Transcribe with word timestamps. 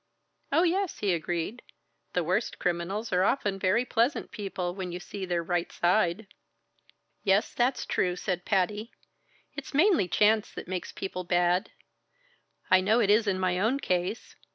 "Oh, 0.51 0.63
yes," 0.63 0.97
he 0.97 1.13
agreed, 1.13 1.61
"the 2.13 2.23
worst 2.23 2.57
criminals 2.57 3.13
are 3.13 3.21
often 3.23 3.59
very 3.59 3.85
pleasant 3.85 4.31
people 4.31 4.73
when 4.73 4.91
you 4.91 4.99
see 4.99 5.25
their 5.25 5.43
right 5.43 5.71
side." 5.71 6.25
"Yes, 7.23 7.53
that's 7.53 7.85
true," 7.85 8.15
said 8.15 8.43
Patty. 8.43 8.91
"It's 9.55 9.75
mainly 9.75 10.07
chance 10.07 10.51
that 10.53 10.67
makes 10.67 10.91
people 10.91 11.23
bad 11.23 11.69
I 12.71 12.81
know 12.81 12.99
it 12.99 13.11
is 13.11 13.27
in 13.27 13.37
my 13.39 13.59
own 13.59 13.79
case. 13.79 14.35